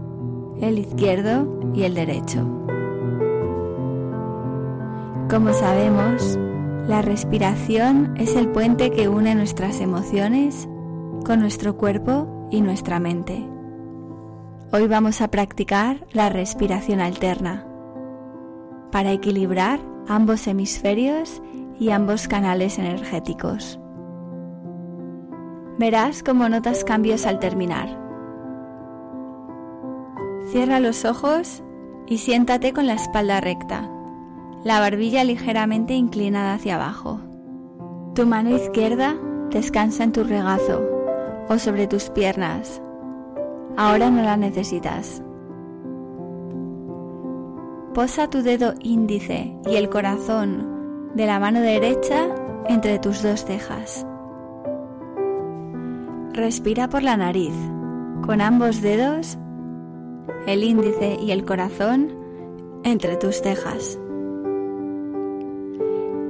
[0.62, 2.48] el izquierdo y el derecho.
[5.30, 6.40] Como sabemos,
[6.88, 10.70] la respiración es el puente que une nuestras emociones
[11.26, 13.48] con nuestro cuerpo y nuestra mente.
[14.72, 17.66] Hoy vamos a practicar la respiración alterna
[18.92, 21.42] para equilibrar ambos hemisferios
[21.80, 23.80] y ambos canales energéticos.
[25.78, 27.88] Verás cómo notas cambios al terminar.
[30.48, 31.64] Cierra los ojos
[32.08, 33.90] y siéntate con la espalda recta,
[34.64, 37.20] la barbilla ligeramente inclinada hacia abajo.
[38.16, 39.16] Tu mano izquierda
[39.52, 40.97] descansa en tu regazo
[41.50, 42.82] o sobre tus piernas.
[43.76, 45.22] Ahora no la necesitas.
[47.94, 52.28] Posa tu dedo índice y el corazón de la mano derecha
[52.68, 54.06] entre tus dos cejas.
[56.34, 57.54] Respira por la nariz,
[58.26, 59.38] con ambos dedos,
[60.46, 62.12] el índice y el corazón
[62.84, 64.00] entre tus cejas.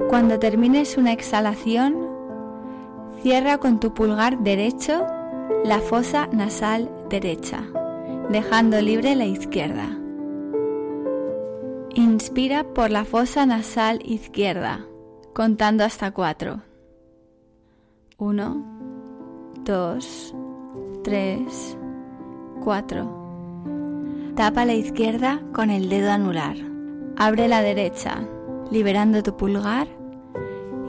[0.08, 2.07] Cuando termines una exhalación,
[3.22, 5.06] cierra con tu pulgar derecho
[5.64, 7.64] la fosa nasal derecha,
[8.30, 9.98] dejando libre la izquierda.
[11.94, 14.86] Inspira por la fosa nasal izquierda,
[15.34, 16.62] contando hasta cuatro.
[18.18, 18.64] Uno,
[19.64, 20.34] dos,
[21.02, 21.76] tres,
[22.62, 23.14] cuatro.
[24.36, 26.56] Tapa la izquierda con el dedo anular.
[27.16, 28.20] Abre la derecha,
[28.70, 29.97] liberando tu pulgar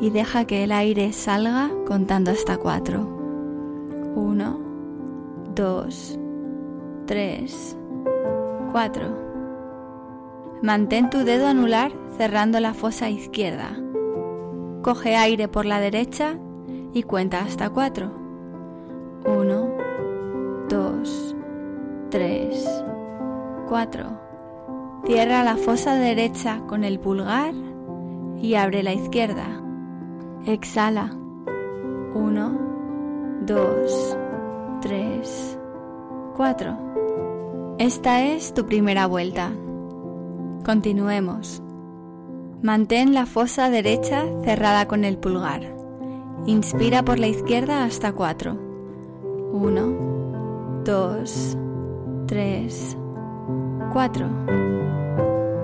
[0.01, 3.01] y deja que el aire salga contando hasta cuatro.
[4.15, 4.59] Uno,
[5.55, 6.17] dos,
[7.05, 7.77] tres,
[8.71, 9.17] cuatro.
[10.61, 13.77] Mantén tu dedo anular cerrando la fosa izquierda.
[14.81, 16.37] Coge aire por la derecha
[16.93, 18.11] y cuenta hasta cuatro.
[19.25, 19.69] Uno,
[20.69, 21.35] dos,
[22.09, 22.65] tres,
[23.67, 24.05] cuatro.
[25.05, 27.53] Cierra la fosa derecha con el pulgar
[28.41, 29.61] y abre la izquierda.
[30.45, 31.11] Exhala.
[32.13, 32.57] Uno,
[33.45, 34.17] dos,
[34.81, 35.59] tres,
[36.35, 36.77] cuatro.
[37.77, 39.51] Esta es tu primera vuelta.
[40.65, 41.61] Continuemos.
[42.61, 45.75] Mantén la fosa derecha cerrada con el pulgar.
[46.45, 48.57] Inspira por la izquierda hasta cuatro.
[49.51, 51.57] Uno, dos,
[52.27, 52.97] tres,
[53.91, 54.27] cuatro.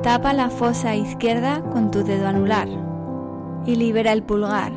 [0.04, 2.95] Tapa la fosa izquierda con tu dedo anular
[3.66, 4.72] y libera el pulgar.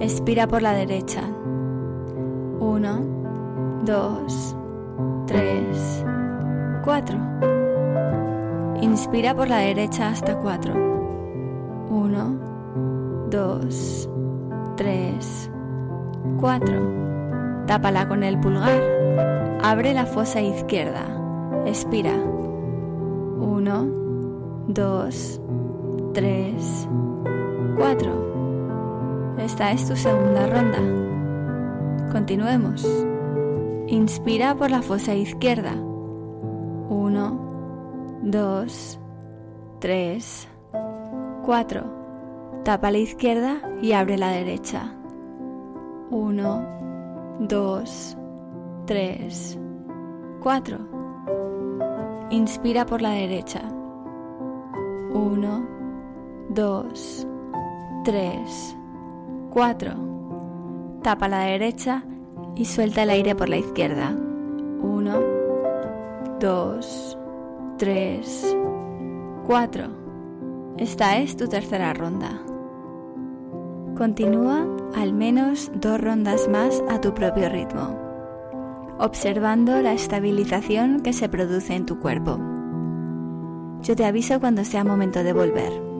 [0.00, 1.22] Expira por la derecha.
[2.60, 3.00] Uno,
[3.84, 4.56] dos,
[5.26, 6.04] tres,
[6.84, 7.18] cuatro.
[8.80, 10.74] Inspira por la derecha hasta cuatro.
[11.90, 12.36] Uno,
[13.30, 14.08] dos,
[14.76, 15.50] tres,
[16.40, 16.80] cuatro.
[17.66, 18.82] Tápala con el pulgar.
[19.62, 21.06] Abre la fosa izquierda.
[21.66, 22.12] Expira.
[23.40, 23.86] Uno,
[24.68, 25.40] dos,
[26.12, 26.88] tres,
[27.76, 29.34] cuatro.
[29.38, 30.78] Esta es tu segunda ronda.
[32.12, 32.86] Continuemos.
[33.88, 35.74] Inspira por la fosa izquierda.
[36.88, 37.38] Uno,
[38.22, 38.98] dos,
[39.80, 40.48] tres,
[41.44, 41.84] cuatro.
[42.64, 44.94] Tapa la izquierda y abre la derecha.
[46.10, 46.62] Uno,
[47.40, 48.16] dos,
[48.86, 49.58] tres,
[50.40, 50.78] cuatro.
[52.30, 53.60] inspira por la derecha.
[55.14, 55.68] 1,
[56.50, 57.33] 2, 3,
[58.04, 59.94] 4.
[61.02, 62.04] Tapa la derecha
[62.54, 64.14] y suelta el aire por la izquierda.
[64.82, 65.20] 1,
[66.38, 67.18] 2,
[67.78, 68.56] 3,
[69.46, 69.84] 4.
[70.76, 72.42] Esta es tu tercera ronda.
[73.96, 77.98] Continúa al menos dos rondas más a tu propio ritmo,
[78.98, 82.38] observando la estabilización que se produce en tu cuerpo.
[83.80, 85.93] Yo te aviso cuando sea momento de volver.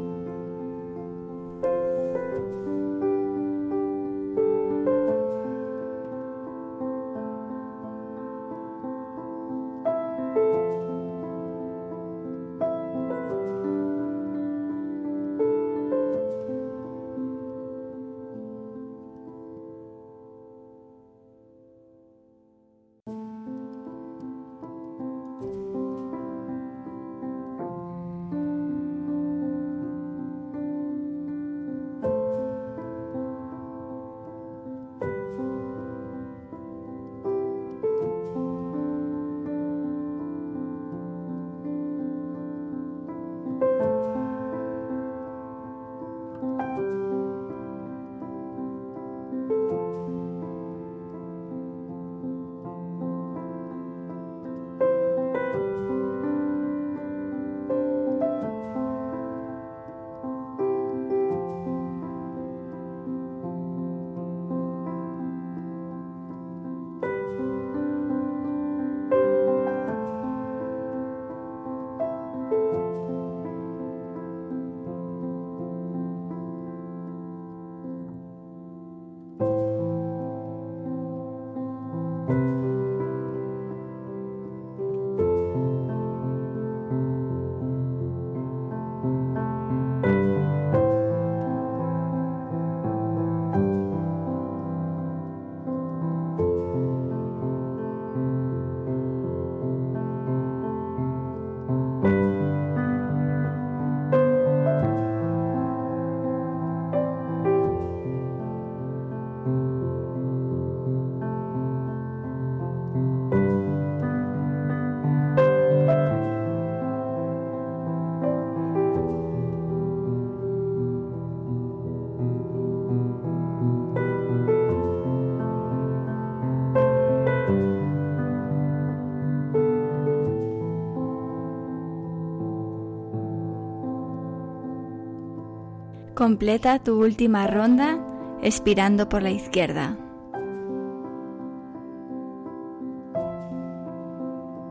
[136.24, 137.98] Completa tu última ronda
[138.40, 139.98] expirando por la izquierda.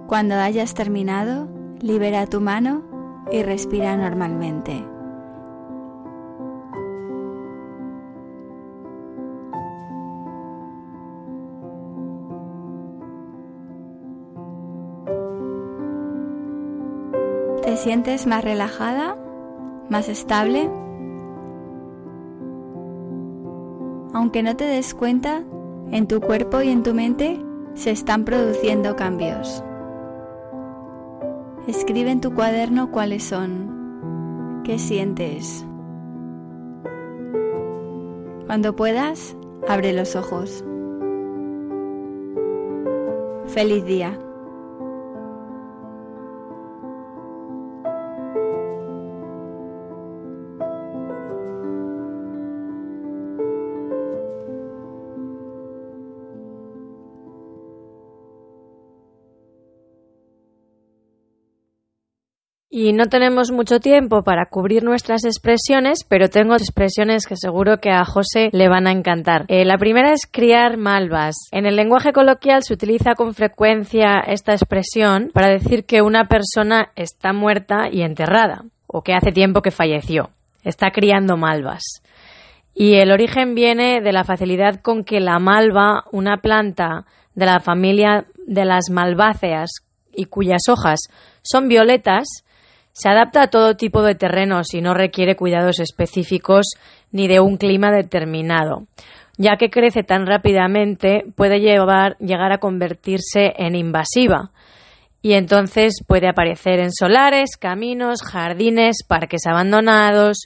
[0.07, 1.47] Cuando hayas terminado,
[1.79, 2.81] libera tu mano
[3.31, 4.83] y respira normalmente.
[17.61, 19.15] ¿Te sientes más relajada?
[19.91, 20.67] ¿Más estable?
[24.33, 25.43] Aunque no te des cuenta,
[25.91, 27.39] en tu cuerpo y en tu mente
[27.75, 29.63] se están produciendo cambios.
[31.67, 34.61] Escribe en tu cuaderno cuáles son.
[34.63, 35.63] ¿Qué sientes?
[38.47, 40.65] Cuando puedas, abre los ojos.
[43.45, 44.17] Feliz día.
[62.83, 67.91] Y no tenemos mucho tiempo para cubrir nuestras expresiones, pero tengo expresiones que seguro que
[67.91, 69.45] a José le van a encantar.
[69.47, 71.47] Eh, la primera es criar malvas.
[71.53, 76.91] En el lenguaje coloquial se utiliza con frecuencia esta expresión para decir que una persona
[76.97, 80.31] está muerta y enterrada, o que hace tiempo que falleció.
[80.65, 81.83] Está criando malvas.
[82.75, 87.61] Y el origen viene de la facilidad con que la malva, una planta de la
[87.61, 89.69] familia de las malváceas
[90.13, 90.99] y cuyas hojas
[91.43, 92.43] son violetas,
[92.93, 96.67] se adapta a todo tipo de terrenos y no requiere cuidados específicos
[97.11, 98.85] ni de un clima determinado.
[99.37, 104.51] Ya que crece tan rápidamente, puede llegar a convertirse en invasiva
[105.23, 110.45] y entonces puede aparecer en solares, caminos, jardines, parques abandonados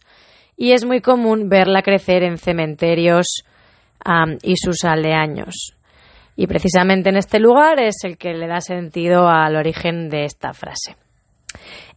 [0.55, 3.43] y es muy común verla crecer en cementerios
[4.41, 5.73] y sus aldeaños.
[6.37, 10.53] Y precisamente en este lugar es el que le da sentido al origen de esta
[10.53, 10.95] frase.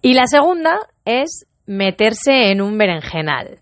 [0.02, 3.58] Y la segunda es meterse en un berenjenal,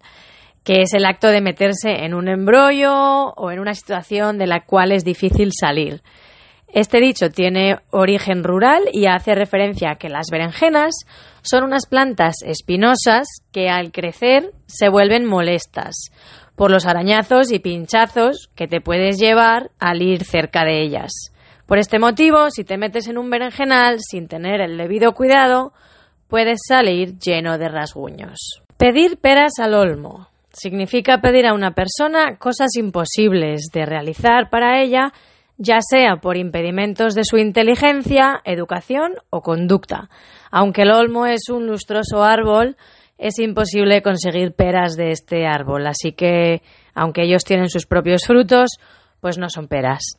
[0.65, 4.65] que es el acto de meterse en un embrollo o en una situación de la
[4.65, 6.03] cual es difícil salir.
[6.69, 10.95] Este dicho tiene origen rural y hace referencia a que las berenjenas
[11.43, 16.11] son unas plantas espinosas que al crecer se vuelven molestas
[16.57, 21.33] por los arañazos y pinchazos que te puedes llevar al ir cerca de ellas.
[21.67, 25.73] Por este motivo, si te metes en un berenjenal sin tener el debido cuidado,
[26.29, 28.63] puedes salir lleno de rasguños.
[28.77, 35.13] Pedir peras al olmo significa pedir a una persona cosas imposibles de realizar para ella
[35.59, 40.09] ya sea por impedimentos de su inteligencia, educación o conducta.
[40.51, 42.77] Aunque el olmo es un lustroso árbol,
[43.19, 46.63] es imposible conseguir peras de este árbol, así que,
[46.95, 48.79] aunque ellos tienen sus propios frutos,
[49.21, 50.19] pues no son peras.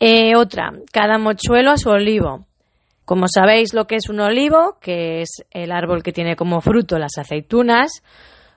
[0.00, 2.46] Eh, otra, cada mochuelo a su olivo.
[3.12, 6.98] Como sabéis lo que es un olivo, que es el árbol que tiene como fruto
[6.98, 8.02] las aceitunas,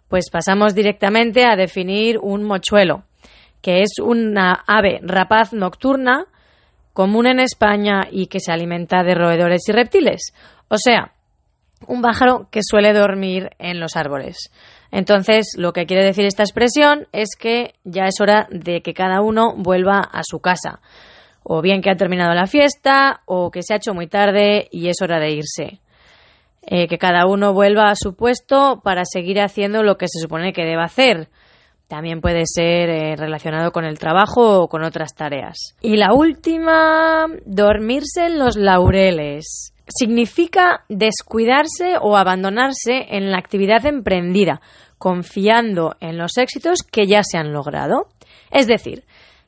[0.08, 3.04] pues pasamos directamente a definir un mochuelo
[3.62, 6.28] que es una ave rapaz nocturna
[6.94, 10.34] común en España y que se alimenta de roedores y reptiles.
[10.70, 11.12] O sea,
[11.86, 14.38] un pájaro que suele dormir en los árboles.
[14.90, 19.20] Entonces, lo que quiere decir esta expresión es que ya es hora de que cada
[19.20, 20.80] uno vuelva a su casa.
[21.48, 24.90] O bien que ha terminado la fiesta, o que se ha hecho muy tarde y
[24.90, 25.80] es hora de irse.
[26.64, 30.54] Eh, que cada uno vuelva a su puesto para seguir haciendo lo que se supone
[30.54, 31.30] que debe hacer.
[31.88, 35.76] También puede ser eh, relacionado con el trabajo o con otras tareas.
[35.82, 39.72] Y la última, dormirse en los laureles.
[39.88, 44.62] Significa descuidarse o abandonarse en la actividad emprendida,
[44.98, 48.08] confiando en los éxitos que ya se han logrado.
[48.50, 49.04] Es decir,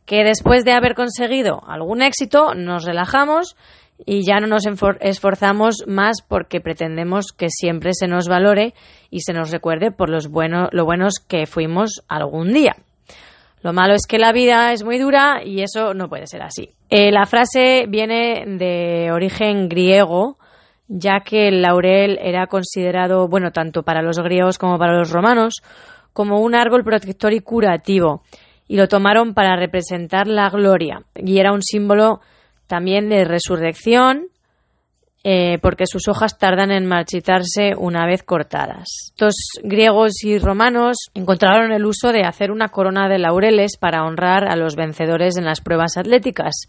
[0.07, 3.55] que después de haber conseguido algún éxito nos relajamos
[4.05, 4.63] y ya no nos
[5.01, 8.73] esforzamos más porque pretendemos que siempre se nos valore
[9.11, 12.77] y se nos recuerde por los lo buenos que fuimos algún día.
[13.63, 16.69] Lo malo es que la vida es muy dura y eso no puede ser así.
[16.89, 20.37] Eh, la frase viene de origen griego,
[20.87, 25.55] ya que el laurel era considerado, bueno, tanto para los griegos como para los romanos,
[26.13, 28.21] como un árbol protector y curativo,
[28.67, 32.21] y lo tomaron para representar la gloria, y era un símbolo
[32.67, 34.27] también de resurrección,
[35.23, 38.87] eh, porque sus hojas tardan en marchitarse una vez cortadas.
[39.09, 44.45] Estos griegos y romanos encontraron el uso de hacer una corona de laureles para honrar
[44.47, 46.67] a los vencedores en las pruebas atléticas.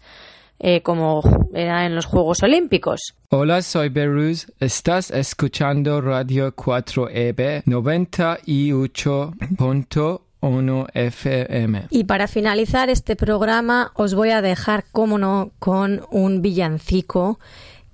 [0.59, 1.21] eh, como
[1.53, 2.99] era en los Juegos Olímpicos.
[3.29, 4.51] Hola, soy Beruz.
[4.59, 11.87] Estás escuchando Radio 4EB 98.1 FM.
[11.89, 17.39] Y para finalizar este programa os voy a dejar, como no, con un villancico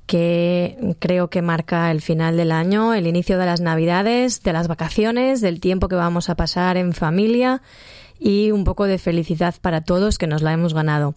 [0.06, 4.68] que creo que marca el final del año, el inicio de las navidades, de las
[4.68, 7.62] vacaciones, del tiempo que vamos a pasar en familia
[8.20, 11.16] y un poco de felicidad para todos que nos la hemos ganado.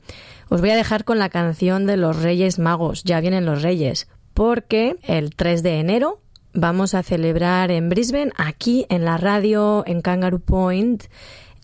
[0.48, 4.08] Os voy a dejar con la canción de los Reyes Magos, ya vienen los Reyes,
[4.32, 6.20] porque el 3 de enero
[6.52, 11.04] vamos a celebrar en Brisbane, aquí en la radio, en Kangaroo Point,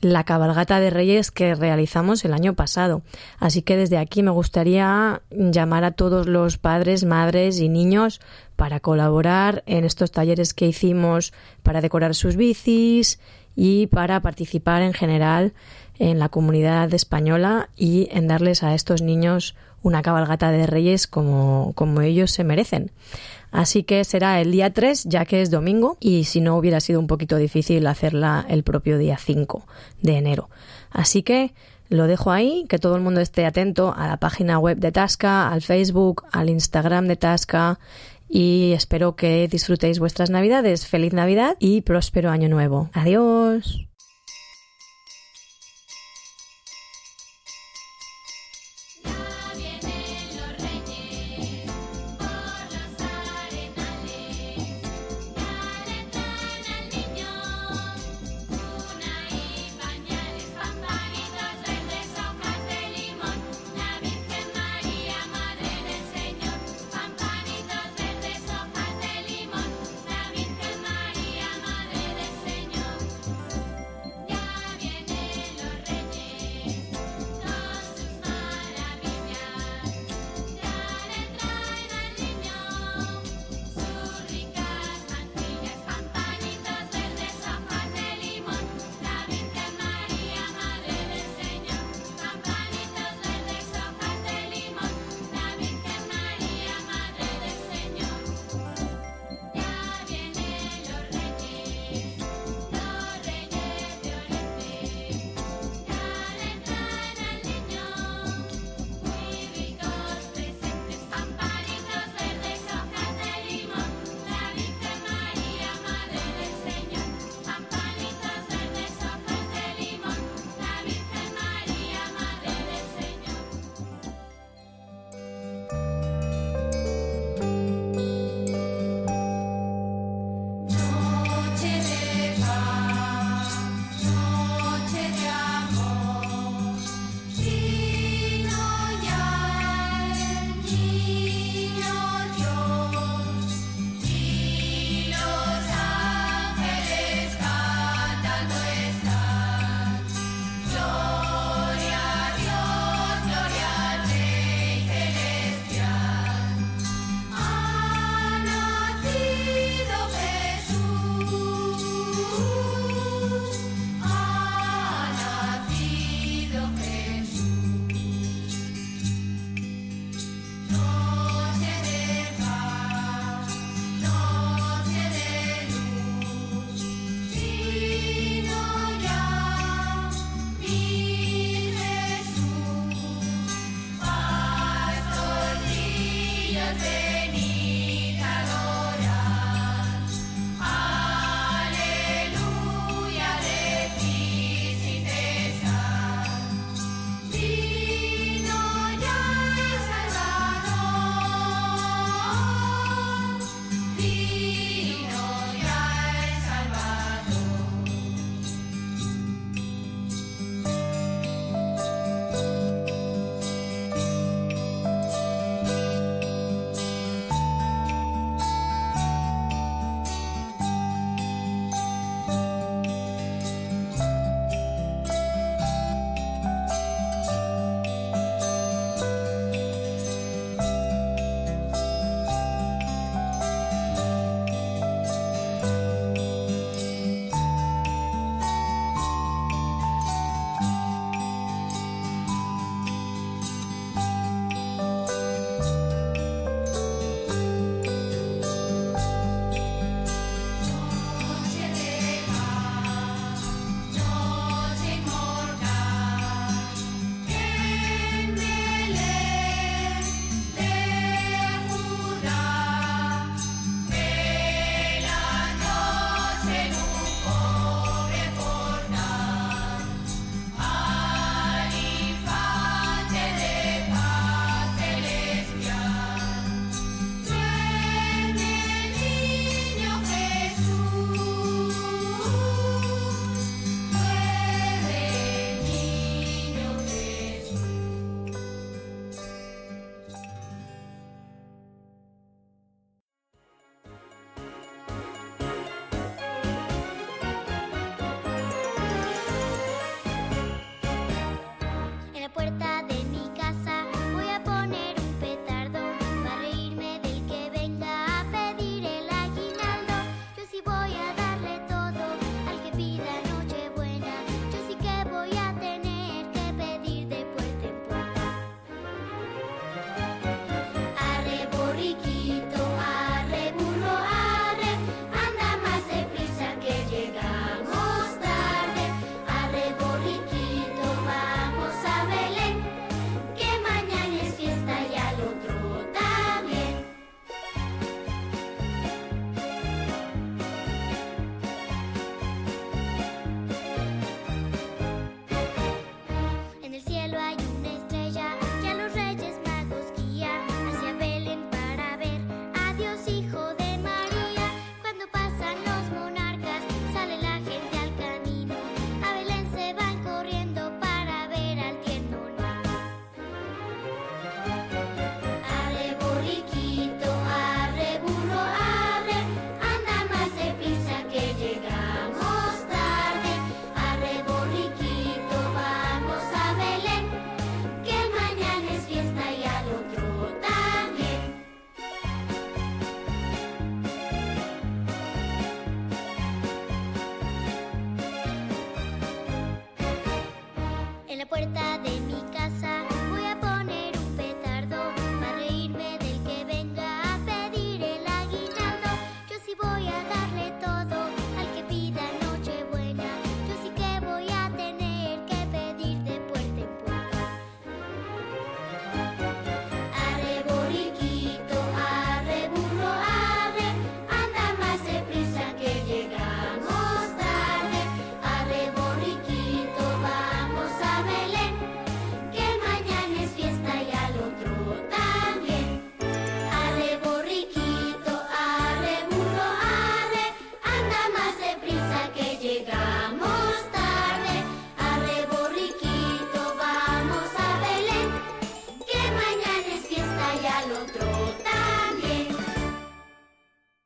[0.05, 3.03] la cabalgata de Reyes que realizamos el año pasado.
[3.39, 8.21] Así que desde aquí me gustaría llamar a todos los padres, madres y niños
[8.57, 11.33] para colaborar en estos talleres que hicimos
[11.63, 13.19] para decorar sus bicis
[13.57, 15.55] y para participar en general
[15.99, 21.73] en la comunidad española y en darles a estos niños una cabalgata de reyes como,
[21.75, 22.91] como ellos se merecen.
[23.55, 26.99] Así que será el día 3, ya que es domingo, y si no hubiera sido
[26.99, 29.65] un poquito difícil hacerla el propio día 5
[30.03, 30.51] de enero.
[30.91, 31.55] Así que
[31.89, 35.53] lo dejo ahí, que todo el mundo esté atento a la página web de Tasca,
[35.53, 37.79] al Facebook, al Instagram de Tasca,
[38.29, 40.89] y espero que disfrutéis vuestras navidades.
[40.89, 42.91] Feliz Navidad y próspero año nuevo.
[42.93, 43.87] Adiós.